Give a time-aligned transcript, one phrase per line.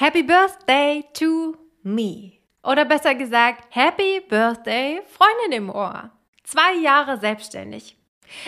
[0.00, 2.38] Happy Birthday to me.
[2.62, 6.10] Oder besser gesagt, Happy Birthday, Freundin im Ohr.
[6.42, 7.98] Zwei Jahre selbstständig.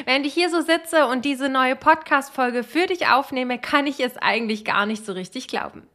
[0.06, 4.16] Während ich hier so sitze und diese neue Podcast-Folge für dich aufnehme, kann ich es
[4.16, 5.86] eigentlich gar nicht so richtig glauben.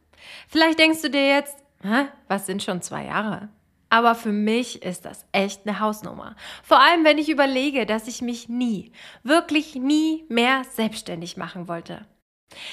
[0.46, 2.06] Vielleicht denkst du dir jetzt, Hä?
[2.28, 3.48] was sind schon zwei Jahre?
[3.90, 6.36] Aber für mich ist das echt eine Hausnummer.
[6.62, 8.92] Vor allem, wenn ich überlege, dass ich mich nie,
[9.24, 12.06] wirklich nie mehr selbstständig machen wollte.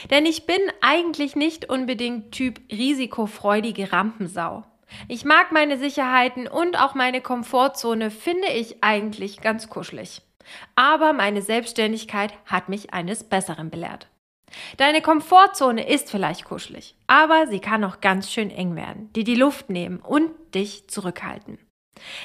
[0.09, 4.63] Denn ich bin eigentlich nicht unbedingt Typ risikofreudige Rampensau.
[5.07, 10.21] Ich mag meine Sicherheiten und auch meine Komfortzone finde ich eigentlich ganz kuschelig.
[10.75, 14.07] Aber meine Selbstständigkeit hat mich eines Besseren belehrt.
[14.77, 19.35] Deine Komfortzone ist vielleicht kuschelig, aber sie kann auch ganz schön eng werden, die die
[19.35, 21.57] Luft nehmen und dich zurückhalten.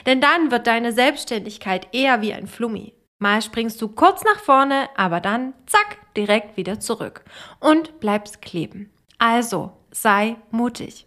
[0.06, 2.92] Denn dann wird deine Selbstständigkeit eher wie ein Flummi.
[3.18, 7.24] Mal springst du kurz nach vorne, aber dann zack, direkt wieder zurück
[7.58, 8.90] und bleibst kleben.
[9.18, 11.06] Also, sei mutig.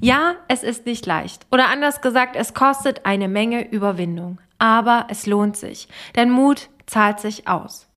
[0.00, 1.46] Ja, es ist nicht leicht.
[1.50, 4.40] Oder anders gesagt, es kostet eine Menge Überwindung.
[4.58, 7.88] Aber es lohnt sich, denn Mut zahlt sich aus.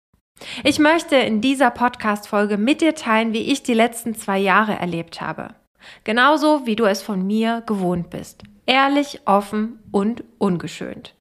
[0.63, 5.21] Ich möchte in dieser Podcast-Folge mit dir teilen, wie ich die letzten zwei Jahre erlebt
[5.21, 5.55] habe.
[6.03, 8.43] Genauso wie du es von mir gewohnt bist.
[8.65, 11.15] Ehrlich, offen und ungeschönt.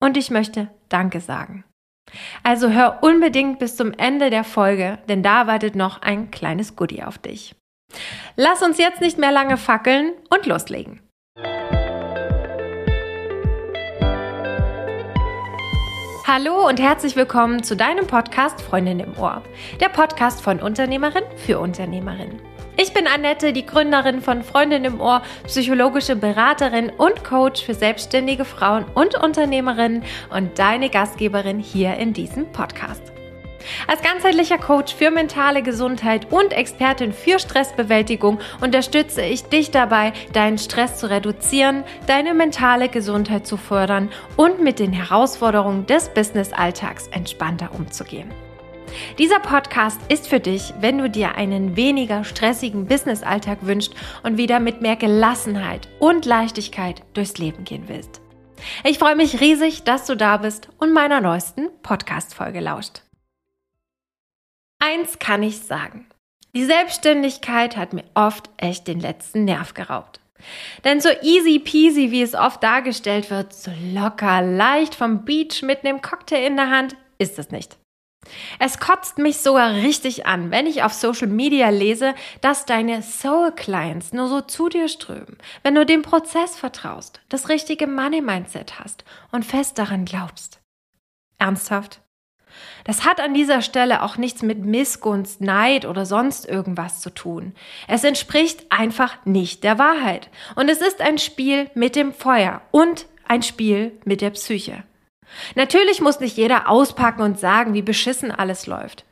[0.00, 1.64] Und ich möchte Danke sagen.
[2.42, 7.02] Also hör unbedingt bis zum Ende der Folge, denn da wartet noch ein kleines Goodie
[7.02, 7.54] auf dich.
[8.36, 11.00] Lass uns jetzt nicht mehr lange fackeln und loslegen.
[16.26, 19.42] Hallo und herzlich willkommen zu deinem Podcast Freundin im Ohr.
[19.80, 22.38] Der Podcast von Unternehmerin für Unternehmerin.
[22.80, 28.44] Ich bin Annette, die Gründerin von Freundin im Ohr, psychologische Beraterin und Coach für selbstständige
[28.44, 33.02] Frauen und Unternehmerinnen und deine Gastgeberin hier in diesem Podcast.
[33.88, 40.58] Als ganzheitlicher Coach für mentale Gesundheit und Expertin für Stressbewältigung unterstütze ich dich dabei, deinen
[40.58, 47.74] Stress zu reduzieren, deine mentale Gesundheit zu fördern und mit den Herausforderungen des Business-Alltags entspannter
[47.74, 48.30] umzugehen.
[49.18, 54.60] Dieser Podcast ist für dich, wenn du dir einen weniger stressigen Business-Alltag wünschst und wieder
[54.60, 58.20] mit mehr Gelassenheit und Leichtigkeit durchs Leben gehen willst.
[58.84, 63.02] Ich freue mich riesig, dass du da bist und meiner neuesten Podcast-Folge lauscht.
[64.78, 66.06] Eins kann ich sagen.
[66.54, 70.20] Die Selbstständigkeit hat mir oft echt den letzten Nerv geraubt.
[70.84, 75.84] Denn so easy peasy, wie es oft dargestellt wird, so locker, leicht vom Beach mit
[75.84, 77.76] einem Cocktail in der Hand, ist es nicht.
[78.58, 83.52] Es kotzt mich sogar richtig an, wenn ich auf Social Media lese, dass deine Soul
[83.52, 88.78] Clients nur so zu dir strömen, wenn du dem Prozess vertraust, das richtige Money Mindset
[88.80, 90.60] hast und fest daran glaubst.
[91.38, 92.00] Ernsthaft?
[92.84, 97.54] Das hat an dieser Stelle auch nichts mit Missgunst, Neid oder sonst irgendwas zu tun.
[97.86, 100.28] Es entspricht einfach nicht der Wahrheit.
[100.56, 104.82] Und es ist ein Spiel mit dem Feuer und ein Spiel mit der Psyche.
[105.54, 109.04] Natürlich muss nicht jeder auspacken und sagen, wie beschissen alles läuft.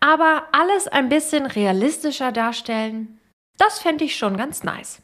[0.00, 3.18] Aber alles ein bisschen realistischer darstellen,
[3.58, 5.02] das fände ich schon ganz nice.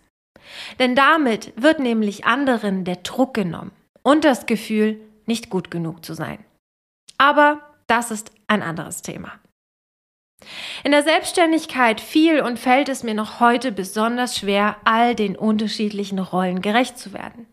[0.79, 3.73] Denn damit wird nämlich anderen der Druck genommen
[4.03, 6.45] und das Gefühl, nicht gut genug zu sein.
[7.19, 9.33] Aber das ist ein anderes Thema.
[10.85, 16.19] In der Selbstständigkeit fiel und fällt es mir noch heute besonders schwer, all den unterschiedlichen
[16.19, 17.47] Rollen gerecht zu werden.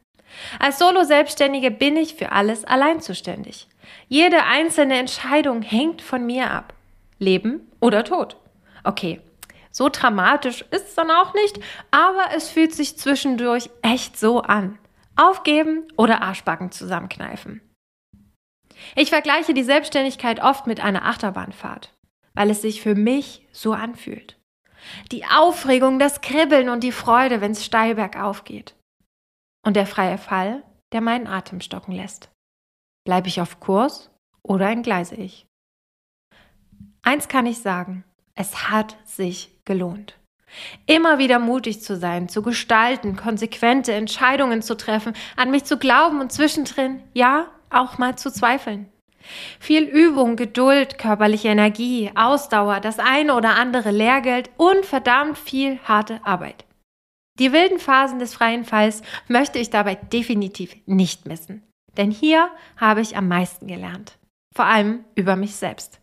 [0.60, 3.68] Als Solo-Selbstständige bin ich für alles allein zuständig.
[4.08, 6.74] Jede einzelne Entscheidung hängt von mir ab.
[7.20, 8.38] Leben oder Tod.
[8.84, 9.22] Okay,
[9.72, 11.60] so dramatisch ist es dann auch nicht,
[11.92, 14.78] aber es fühlt sich zwischendurch echt so an.
[15.16, 17.62] Aufgeben oder Arschbacken zusammenkneifen.
[18.96, 21.94] Ich vergleiche die Selbstständigkeit oft mit einer Achterbahnfahrt,
[22.34, 24.38] weil es sich für mich so anfühlt.
[25.12, 28.77] Die Aufregung, das Kribbeln und die Freude, wenn es steil bergauf geht.
[29.68, 30.64] Und der freie Fall,
[30.94, 32.30] der meinen Atem stocken lässt.
[33.06, 34.10] Bleibe ich auf Kurs
[34.42, 35.46] oder entgleise ich?
[37.02, 40.18] Eins kann ich sagen, es hat sich gelohnt.
[40.86, 46.22] Immer wieder mutig zu sein, zu gestalten, konsequente Entscheidungen zu treffen, an mich zu glauben
[46.22, 48.90] und zwischendrin, ja, auch mal zu zweifeln.
[49.60, 56.26] Viel Übung, Geduld, körperliche Energie, Ausdauer, das eine oder andere Lehrgeld und verdammt viel harte
[56.26, 56.67] Arbeit.
[57.40, 61.64] Die wilden Phasen des freien Falls möchte ich dabei definitiv nicht missen.
[61.98, 64.18] Denn hier habe ich am meisten gelernt.
[64.56, 66.00] Vor allem über mich selbst.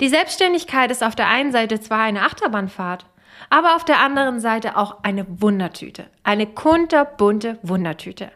[0.00, 3.06] Die Selbstständigkeit ist auf der einen Seite zwar eine Achterbahnfahrt,
[3.48, 6.06] aber auf der anderen Seite auch eine Wundertüte.
[6.24, 8.32] Eine kunterbunte Wundertüte.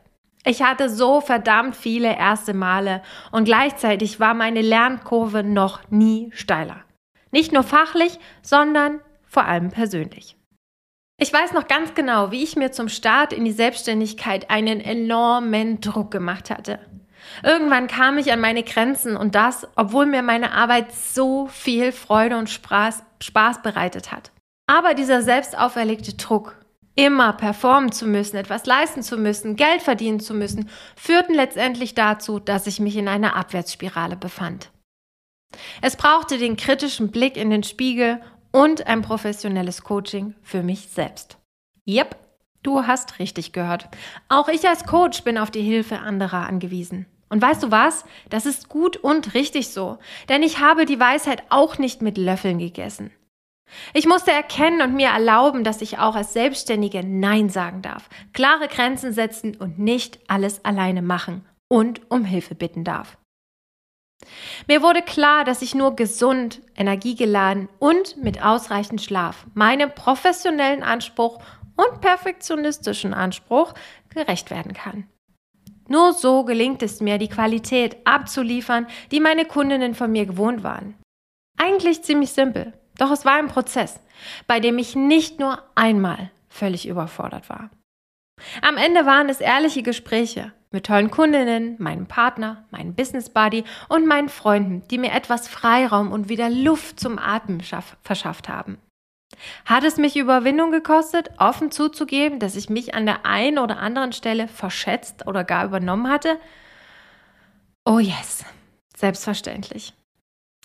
[0.47, 3.03] Ich hatte so verdammt viele erste Male
[3.33, 6.85] und gleichzeitig war meine Lernkurve noch nie steiler.
[7.31, 10.37] Nicht nur fachlich, sondern vor allem persönlich.
[11.25, 15.81] Ich weiß noch ganz genau, wie ich mir zum Start in die Selbstständigkeit einen enormen
[15.81, 16.79] Druck gemacht hatte.
[17.43, 22.37] Irgendwann kam ich an meine Grenzen und das, obwohl mir meine Arbeit so viel Freude
[22.37, 24.33] und Spaß, Spaß bereitet hat.
[24.67, 26.57] Aber dieser selbst auferlegte Druck,
[26.95, 32.39] immer performen zu müssen, etwas leisten zu müssen, Geld verdienen zu müssen, führten letztendlich dazu,
[32.39, 34.69] dass ich mich in einer Abwärtsspirale befand.
[35.81, 38.21] Es brauchte den kritischen Blick in den Spiegel
[38.55, 41.39] und ein professionelles Coaching für mich selbst.
[41.89, 42.17] Yep,
[42.63, 43.89] du hast richtig gehört.
[44.29, 47.07] Auch ich als Coach bin auf die Hilfe anderer angewiesen.
[47.29, 48.05] Und weißt du was?
[48.31, 49.99] Das ist gut und richtig so,
[50.29, 53.11] denn ich habe die Weisheit auch nicht mit Löffeln gegessen.
[53.93, 58.69] Ich musste erkennen und mir erlauben, dass ich auch als Selbstständige Nein sagen darf, klare
[58.69, 63.19] Grenzen setzen und nicht alles alleine machen und um Hilfe bitten darf.
[64.67, 71.41] Mir wurde klar, dass ich nur gesund, energiegeladen und mit ausreichend Schlaf meinem professionellen Anspruch
[71.77, 73.75] und perfektionistischen Anspruch
[74.11, 75.09] gerecht werden kann.
[75.89, 80.95] Nur so gelingt es mir, die Qualität abzuliefern, die meine Kundinnen von mir gewohnt waren.
[81.59, 84.01] Eigentlich ziemlich simpel, doch es war ein Prozess,
[84.47, 87.71] bei dem ich nicht nur einmal völlig überfordert war.
[88.63, 94.07] Am Ende waren es ehrliche Gespräche, mit tollen Kundinnen, meinem Partner, meinem Business Buddy und
[94.07, 97.63] meinen Freunden, die mir etwas Freiraum und wieder Luft zum Atmen
[98.03, 98.79] verschafft haben.
[99.65, 104.13] Hat es mich Überwindung gekostet, offen zuzugeben, dass ich mich an der einen oder anderen
[104.13, 106.39] Stelle verschätzt oder gar übernommen hatte?
[107.85, 108.45] Oh yes,
[108.97, 109.95] selbstverständlich.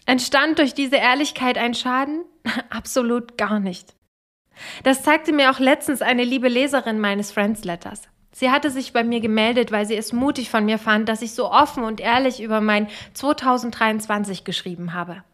[0.06, 2.26] Entstand durch diese Ehrlichkeit ein Schaden?
[2.70, 3.96] Absolut gar nicht.
[4.84, 8.10] Das zeigte mir auch letztens eine liebe Leserin meines Friends Letters.
[8.40, 11.34] Sie hatte sich bei mir gemeldet, weil sie es mutig von mir fand, dass ich
[11.34, 15.26] so offen und ehrlich über mein 2023 geschrieben habe.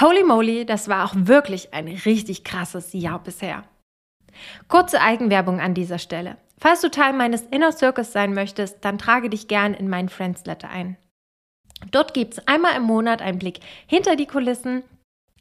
[0.00, 3.64] Holy moly, das war auch wirklich ein richtig krasses Jahr bisher.
[4.68, 6.38] Kurze Eigenwerbung an dieser Stelle.
[6.56, 10.46] Falls du Teil meines Inner Circus sein möchtest, dann trage dich gern in meinen Friends
[10.46, 10.96] Letter ein.
[11.90, 14.82] Dort gibt es einmal im Monat einen Blick hinter die Kulissen.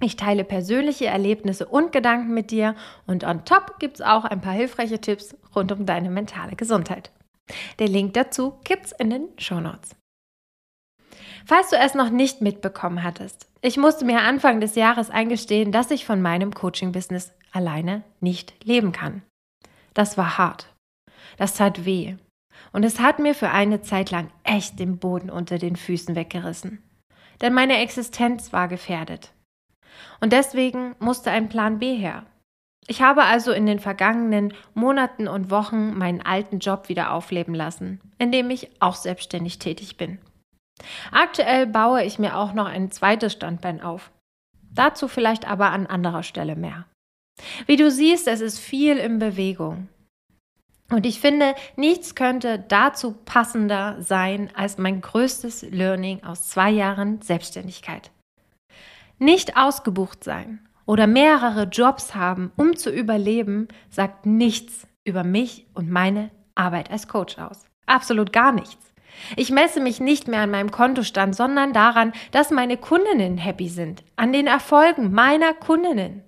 [0.02, 2.76] Ich teile persönliche Erlebnisse und Gedanken mit dir
[3.06, 7.12] und on top gibt es auch ein paar hilfreiche Tipps rund um deine mentale Gesundheit.
[7.80, 9.96] Der Link dazu gibt's in den Show Notes.
[11.46, 15.92] Falls du es noch nicht mitbekommen hattest, ich musste mir Anfang des Jahres eingestehen, dass
[15.92, 19.24] ich von meinem Coaching-Business alleine nicht leben kann.
[19.94, 20.74] Das war hart.
[21.38, 22.16] Das tat weh.
[22.72, 26.84] Und es hat mir für eine Zeit lang echt den Boden unter den Füßen weggerissen.
[27.42, 29.34] Denn meine Existenz war gefährdet.
[30.20, 32.26] Und deswegen musste ein Plan B her.
[32.88, 38.02] Ich habe also in den vergangenen Monaten und Wochen meinen alten Job wieder aufleben lassen,
[38.18, 40.18] in dem ich auch selbstständig tätig bin.
[41.12, 44.12] Aktuell baue ich mir auch noch ein zweites Standbein auf.
[44.72, 46.86] Dazu vielleicht aber an anderer Stelle mehr.
[47.66, 49.88] Wie du siehst, es ist viel in Bewegung.
[50.92, 57.22] Und ich finde, nichts könnte dazu passender sein als mein größtes Learning aus zwei Jahren
[57.22, 58.10] Selbstständigkeit.
[59.20, 65.90] Nicht ausgebucht sein oder mehrere Jobs haben, um zu überleben, sagt nichts über mich und
[65.90, 67.66] meine Arbeit als Coach aus.
[67.86, 68.94] Absolut gar nichts.
[69.36, 74.04] Ich messe mich nicht mehr an meinem Kontostand, sondern daran, dass meine Kundinnen happy sind,
[74.16, 76.24] an den Erfolgen meiner Kundinnen.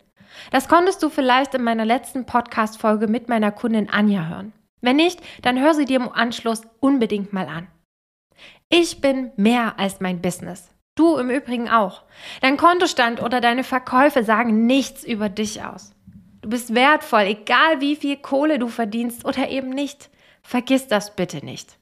[0.52, 4.54] Das konntest du vielleicht in meiner letzten Podcast-Folge mit meiner Kundin Anja hören.
[4.82, 7.68] Wenn nicht, dann hör sie dir im Anschluss unbedingt mal an.
[8.69, 10.70] Ich bin mehr als mein Business.
[10.95, 12.04] Du im Übrigen auch.
[12.42, 15.94] Dein Kontostand oder deine Verkäufe sagen nichts über dich aus.
[16.42, 20.10] Du bist wertvoll, egal wie viel Kohle du verdienst oder eben nicht.
[20.42, 21.78] Vergiss das bitte nicht.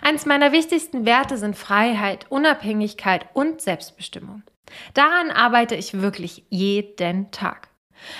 [0.00, 4.42] Eines meiner wichtigsten Werte sind Freiheit, Unabhängigkeit und Selbstbestimmung.
[4.94, 7.68] Daran arbeite ich wirklich jeden Tag.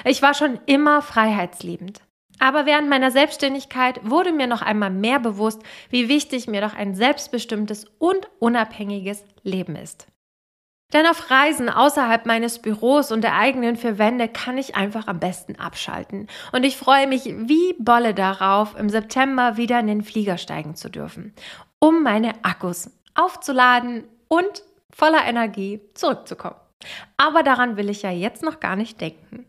[0.05, 2.00] Ich war schon immer freiheitsliebend.
[2.38, 6.95] Aber während meiner Selbstständigkeit wurde mir noch einmal mehr bewusst, wie wichtig mir doch ein
[6.95, 10.07] selbstbestimmtes und unabhängiges Leben ist.
[10.92, 15.21] Denn auf Reisen außerhalb meines Büros und der eigenen vier Wände kann ich einfach am
[15.21, 16.28] besten abschalten.
[16.52, 20.88] Und ich freue mich wie Bolle darauf, im September wieder in den Flieger steigen zu
[20.88, 21.35] dürfen,
[21.78, 26.57] um meine Akkus aufzuladen und voller Energie zurückzukommen.
[27.18, 29.45] Aber daran will ich ja jetzt noch gar nicht denken.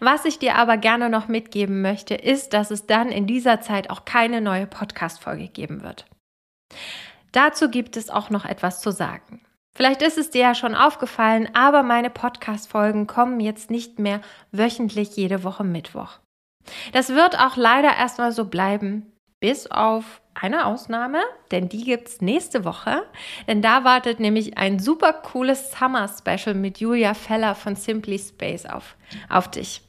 [0.00, 3.90] Was ich dir aber gerne noch mitgeben möchte, ist, dass es dann in dieser Zeit
[3.90, 6.06] auch keine neue Podcast-Folge geben wird.
[7.32, 9.42] Dazu gibt es auch noch etwas zu sagen.
[9.76, 14.20] Vielleicht ist es dir ja schon aufgefallen, aber meine Podcast-Folgen kommen jetzt nicht mehr
[14.50, 16.18] wöchentlich jede Woche Mittwoch.
[16.92, 22.64] Das wird auch leider erstmal so bleiben, bis auf eine Ausnahme, denn die gibt's nächste
[22.64, 23.02] Woche.
[23.46, 28.66] Denn da wartet nämlich ein super cooles Summer Special mit Julia Feller von Simply Space
[28.66, 28.96] auf,
[29.28, 29.82] auf dich.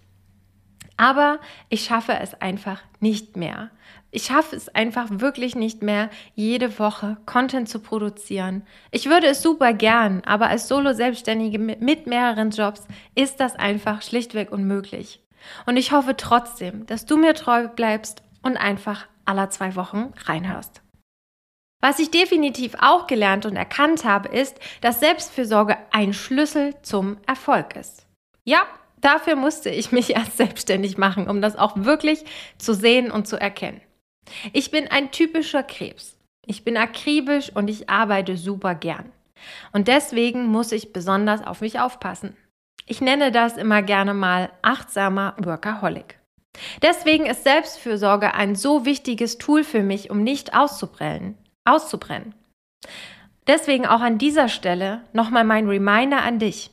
[0.98, 1.40] Aber
[1.70, 3.70] ich schaffe es einfach nicht mehr.
[4.12, 8.64] Ich schaffe es einfach wirklich nicht mehr, jede Woche Content zu produzieren.
[8.92, 14.52] Ich würde es super gern, aber als Solo-Selbstständige mit mehreren Jobs ist das einfach schlichtweg
[14.52, 15.22] unmöglich.
[15.66, 20.82] Und ich hoffe trotzdem, dass du mir treu bleibst und einfach aller zwei Wochen reinhörst.
[21.82, 27.78] Was ich definitiv auch gelernt und erkannt habe, ist, dass Selbstfürsorge ein Schlüssel zum Erfolg
[27.78, 28.06] ist.
[28.44, 28.68] Ja,
[29.02, 32.24] Dafür musste ich mich erst selbstständig machen, um das auch wirklich
[32.58, 33.82] zu sehen und zu erkennen.
[34.54, 36.18] Ich bin ein typischer Krebs.
[36.46, 39.12] Ich bin akribisch und ich arbeite super gern.
[39.72, 42.36] Und deswegen muss ich besonders auf mich aufpassen.
[42.86, 46.19] Ich nenne das immer gerne mal achtsamer Workaholic.
[46.82, 51.38] Deswegen ist Selbstfürsorge ein so wichtiges Tool für mich, um nicht auszubrennen.
[51.66, 52.34] auszubrennen.
[53.48, 56.72] Deswegen auch an dieser Stelle nochmal mein Reminder an dich.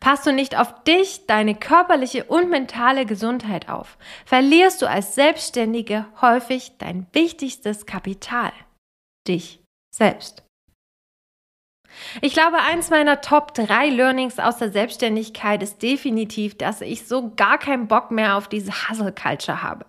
[0.00, 6.06] Passt du nicht auf dich, deine körperliche und mentale Gesundheit auf, verlierst du als Selbstständige
[6.20, 8.52] häufig dein wichtigstes Kapital,
[9.26, 9.62] dich
[9.94, 10.47] selbst.
[12.20, 17.32] Ich glaube, eins meiner Top 3 Learnings aus der Selbstständigkeit ist definitiv, dass ich so
[17.34, 19.86] gar keinen Bock mehr auf diese Hustle-Culture habe.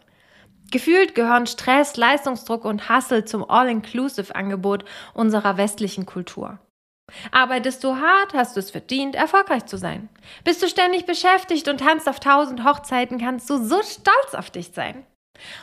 [0.71, 6.59] Gefühlt gehören Stress, Leistungsdruck und Hustle zum All-Inclusive-Angebot unserer westlichen Kultur.
[7.31, 10.09] Arbeitest du hart, hast du es verdient, erfolgreich zu sein.
[10.43, 14.71] Bist du ständig beschäftigt und tanzt auf tausend Hochzeiten, kannst du so stolz auf dich
[14.73, 15.05] sein.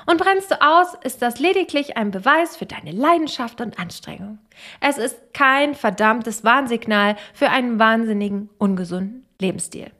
[0.06, 4.38] Und brennst du aus, ist das lediglich ein Beweis für deine Leidenschaft und Anstrengung.
[4.80, 9.90] Es ist kein verdammtes Warnsignal für einen wahnsinnigen, ungesunden Lebensstil.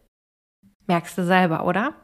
[0.87, 1.95] Merkst du selber, oder?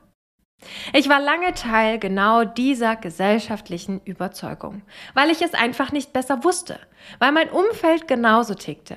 [0.93, 4.83] Ich war lange Teil genau dieser gesellschaftlichen Überzeugung,
[5.15, 6.79] weil ich es einfach nicht besser wusste,
[7.19, 8.97] weil mein Umfeld genauso tickte.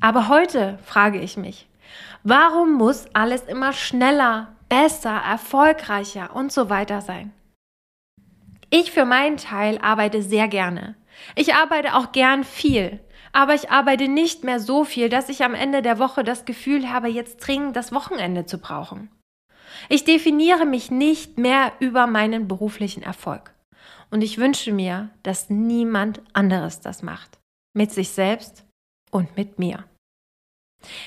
[0.00, 1.68] Aber heute frage ich mich,
[2.24, 7.32] warum muss alles immer schneller, besser, erfolgreicher und so weiter sein?
[8.76, 10.96] Ich für meinen Teil arbeite sehr gerne.
[11.36, 12.98] Ich arbeite auch gern viel,
[13.30, 16.90] aber ich arbeite nicht mehr so viel, dass ich am Ende der Woche das Gefühl
[16.90, 19.12] habe, jetzt dringend das Wochenende zu brauchen.
[19.88, 23.54] Ich definiere mich nicht mehr über meinen beruflichen Erfolg.
[24.10, 27.38] Und ich wünsche mir, dass niemand anderes das macht.
[27.74, 28.66] Mit sich selbst
[29.12, 29.84] und mit mir.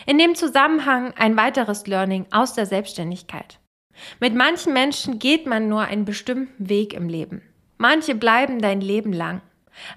[0.05, 3.59] In dem Zusammenhang ein weiteres Learning aus der Selbstständigkeit.
[4.21, 7.41] Mit manchen Menschen geht man nur einen bestimmten Weg im Leben.
[7.77, 9.41] Manche bleiben dein Leben lang.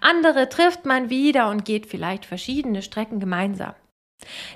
[0.01, 3.75] Andere trifft man wieder und geht vielleicht verschiedene Strecken gemeinsam.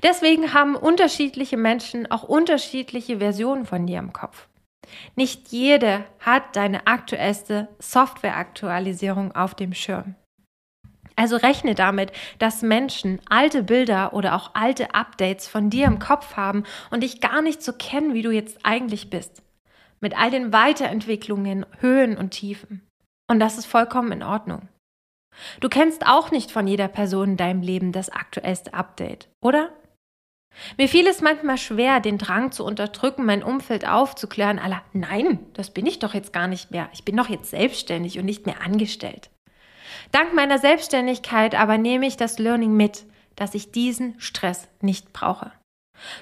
[0.02, 4.48] Deswegen haben unterschiedliche Menschen auch unterschiedliche Versionen von dir im Kopf.
[5.16, 10.14] Nicht jede hat deine aktuellste Softwareaktualisierung auf dem Schirm.
[11.16, 16.36] Also rechne damit, dass Menschen alte Bilder oder auch alte Updates von dir im Kopf
[16.36, 19.42] haben und dich gar nicht so kennen, wie du jetzt eigentlich bist.
[20.00, 22.82] Mit all den Weiterentwicklungen, Höhen und Tiefen.
[23.26, 24.68] Und das ist vollkommen in Ordnung.
[25.60, 29.70] Du kennst auch nicht von jeder Person in deinem Leben das aktuellste Update, oder?
[30.78, 35.70] Mir fiel es manchmal schwer, den Drang zu unterdrücken, mein Umfeld aufzuklären, aller, nein, das
[35.70, 36.88] bin ich doch jetzt gar nicht mehr.
[36.92, 39.30] Ich bin doch jetzt selbstständig und nicht mehr angestellt.
[40.12, 43.04] Dank meiner Selbstständigkeit aber nehme ich das Learning mit,
[43.36, 45.50] dass ich diesen Stress nicht brauche.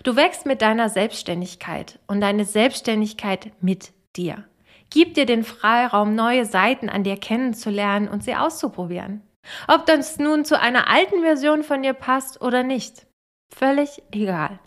[0.02, 4.44] Du wächst mit deiner Selbstständigkeit und deine Selbstständigkeit mit dir.
[4.92, 9.22] Gib dir den Freiraum, neue Seiten an dir kennenzulernen und sie auszuprobieren.
[9.66, 13.06] Ob das nun zu einer alten Version von dir passt oder nicht.
[13.54, 14.58] Völlig egal.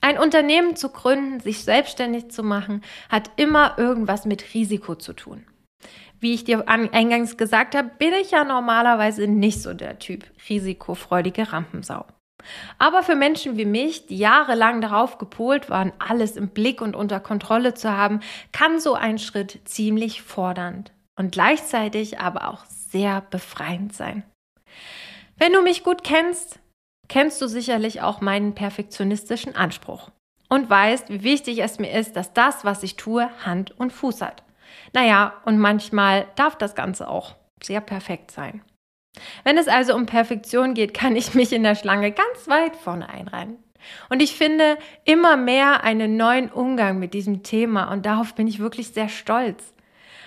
[0.00, 5.46] Ein Unternehmen zu gründen, sich selbstständig zu machen, hat immer irgendwas mit Risiko zu tun.
[6.20, 11.52] Wie ich dir eingangs gesagt habe, bin ich ja normalerweise nicht so der Typ risikofreudige
[11.52, 12.04] Rampensau.
[12.78, 17.20] Aber für Menschen wie mich, die jahrelang darauf gepolt waren, alles im Blick und unter
[17.20, 18.20] Kontrolle zu haben,
[18.52, 24.24] kann so ein Schritt ziemlich fordernd und gleichzeitig aber auch sehr befreiend sein.
[25.36, 26.60] Wenn du mich gut kennst,
[27.08, 30.10] kennst du sicherlich auch meinen perfektionistischen Anspruch
[30.48, 34.22] und weißt, wie wichtig es mir ist, dass das, was ich tue, Hand und Fuß
[34.22, 34.42] hat.
[34.92, 38.62] Naja, und manchmal darf das Ganze auch sehr perfekt sein.
[39.44, 43.08] Wenn es also um Perfektion geht, kann ich mich in der Schlange ganz weit vorne
[43.08, 43.58] einreihen.
[44.08, 48.58] Und ich finde immer mehr einen neuen Umgang mit diesem Thema und darauf bin ich
[48.58, 49.74] wirklich sehr stolz.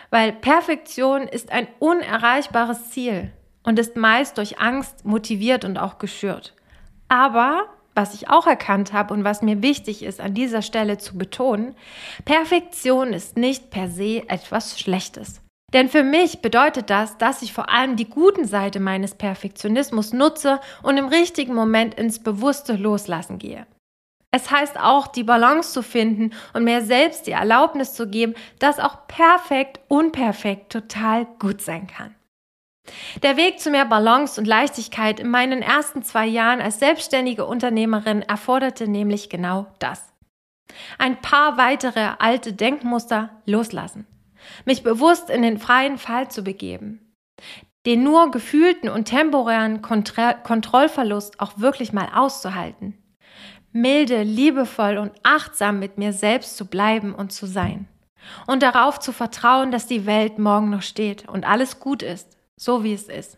[0.09, 3.31] Weil Perfektion ist ein unerreichbares Ziel
[3.63, 6.53] und ist meist durch Angst motiviert und auch geschürt.
[7.09, 7.65] Aber
[7.95, 11.75] was ich auch erkannt habe und was mir wichtig ist an dieser Stelle zu betonen,
[12.25, 15.41] Perfektion ist nicht per se etwas Schlechtes.
[15.73, 20.61] Denn für mich bedeutet das, dass ich vor allem die guten Seite meines Perfektionismus nutze
[20.81, 23.67] und im richtigen Moment ins bewusste Loslassen gehe.
[24.31, 28.79] Es heißt auch, die Balance zu finden und mir selbst die Erlaubnis zu geben, dass
[28.79, 32.15] auch perfekt, unperfekt total gut sein kann.
[33.23, 38.21] Der Weg zu mehr Balance und Leichtigkeit in meinen ersten zwei Jahren als selbstständige Unternehmerin
[38.21, 40.13] erforderte nämlich genau das.
[40.97, 44.07] Ein paar weitere alte Denkmuster loslassen.
[44.65, 47.13] Mich bewusst in den freien Fall zu begeben.
[47.85, 52.97] Den nur gefühlten und temporären Kontra Kontrollverlust auch wirklich mal auszuhalten
[53.77, 57.87] milde, liebevoll und achtsam mit mir selbst zu bleiben und zu sein.
[58.45, 62.83] Und darauf zu vertrauen, dass die Welt morgen noch steht und alles gut ist, so
[62.83, 63.37] wie es ist.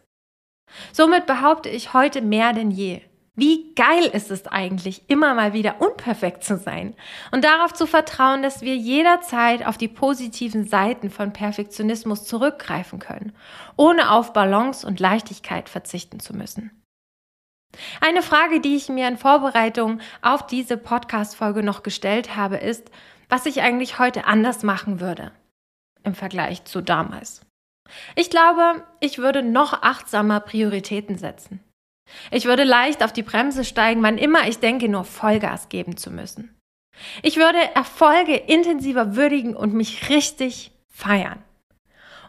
[0.94, 3.01] Somit behaupte ich heute mehr denn je.
[3.36, 6.95] Wie geil ist es eigentlich, immer mal wieder unperfekt zu sein
[7.31, 13.33] und darauf zu vertrauen, dass wir jederzeit auf die positiven Seiten von Perfektionismus zurückgreifen können,
[13.77, 16.71] ohne auf Balance und Leichtigkeit verzichten zu müssen.
[18.01, 22.89] Eine Frage, die ich mir in Vorbereitung auf diese Podcast-Folge noch gestellt habe, ist,
[23.29, 25.31] was ich eigentlich heute anders machen würde
[26.03, 27.45] im Vergleich zu damals.
[28.15, 31.59] Ich glaube, ich würde noch achtsamer Prioritäten setzen.
[32.31, 36.11] Ich würde leicht auf die Bremse steigen, wann immer ich denke, nur Vollgas geben zu
[36.11, 36.55] müssen.
[37.23, 41.43] Ich würde Erfolge intensiver würdigen und mich richtig feiern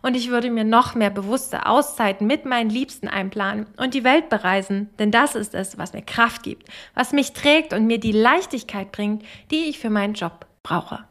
[0.03, 4.29] und ich würde mir noch mehr bewusste Auszeiten mit meinen Liebsten einplanen und die Welt
[4.29, 8.13] bereisen, denn das ist es, was mir Kraft gibt, was mich trägt und mir die
[8.13, 11.05] Leichtigkeit bringt, die ich für meinen Job brauche.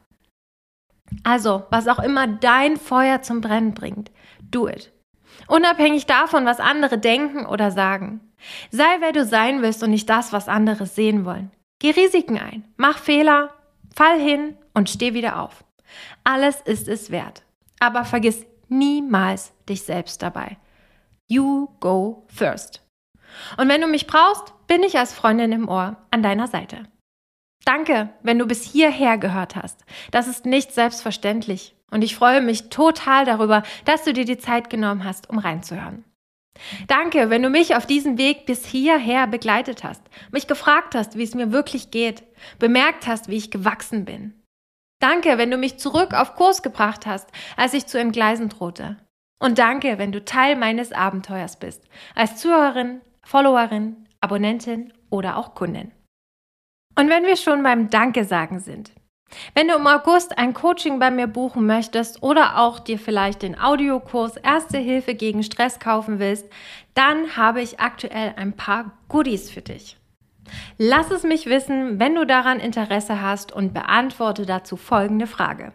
[1.23, 4.11] Also, was auch immer dein Feuer zum Brennen bringt,
[4.51, 4.91] do it.
[5.47, 8.21] Unabhängig davon, was andere denken oder sagen.
[8.71, 11.51] Sei wer du sein willst und nicht das, was andere sehen wollen.
[11.79, 13.53] Geh Risiken ein, mach Fehler,
[13.95, 15.63] fall hin und steh wieder auf.
[16.23, 17.43] Alles ist es wert.
[17.79, 20.57] Aber vergiss niemals dich selbst dabei.
[21.27, 22.81] You go first.
[23.57, 26.83] Und wenn du mich brauchst, bin ich als Freundin im Ohr an deiner Seite.
[27.65, 29.85] Danke, wenn du bis hierher gehört hast.
[30.11, 31.75] Das ist nicht selbstverständlich.
[31.91, 36.03] Und ich freue mich total darüber, dass du dir die Zeit genommen hast, um reinzuhören.
[36.87, 41.23] Danke, wenn du mich auf diesem Weg bis hierher begleitet hast, mich gefragt hast, wie
[41.23, 42.23] es mir wirklich geht,
[42.59, 44.33] bemerkt hast, wie ich gewachsen bin.
[44.99, 48.97] Danke, wenn du mich zurück auf Kurs gebracht hast, als ich zu entgleisen drohte.
[49.41, 55.91] Und danke, wenn du Teil meines Abenteuers bist, als Zuhörerin, Followerin, Abonnentin oder auch Kundin.
[56.97, 58.91] Und wenn wir schon beim Danke sagen sind.
[59.53, 63.59] Wenn du im August ein Coaching bei mir buchen möchtest oder auch dir vielleicht den
[63.59, 66.45] Audiokurs Erste Hilfe gegen Stress kaufen willst,
[66.93, 69.97] dann habe ich aktuell ein paar Goodies für dich.
[70.77, 75.73] Lass es mich wissen, wenn du daran Interesse hast und beantworte dazu folgende Frage.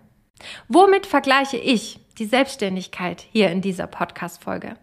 [0.68, 4.76] Womit vergleiche ich die Selbstständigkeit hier in dieser Podcast-Folge?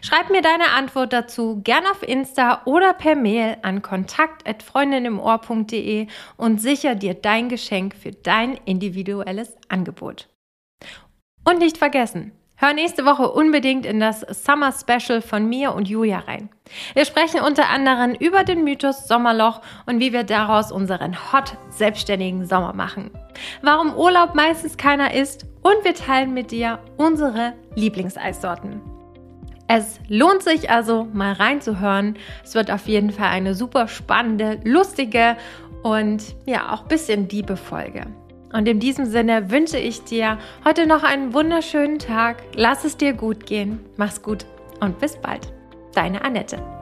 [0.00, 6.94] Schreib mir deine Antwort dazu gern auf Insta oder per Mail an kontakt@freundinimohr.de und sicher
[6.94, 10.28] dir dein Geschenk für dein individuelles Angebot.
[11.44, 16.18] Und nicht vergessen, Hör nächste Woche unbedingt in das Summer Special von mir und Julia
[16.18, 16.48] rein.
[16.92, 22.46] Wir sprechen unter anderem über den Mythos Sommerloch und wie wir daraus unseren hot selbstständigen
[22.46, 23.12] Sommer machen.
[23.62, 28.97] Warum Urlaub meistens keiner ist und wir teilen mit dir unsere Lieblingseissorten.
[29.68, 32.16] Es lohnt sich also mal reinzuhören.
[32.42, 35.36] Es wird auf jeden Fall eine super spannende, lustige
[35.82, 38.06] und ja auch bisschen diebe Folge.
[38.52, 42.42] Und in diesem Sinne wünsche ich dir heute noch einen wunderschönen Tag.
[42.54, 43.80] Lass es dir gut gehen.
[43.98, 44.46] Mach's gut
[44.80, 45.52] und bis bald.
[45.92, 46.77] Deine Annette.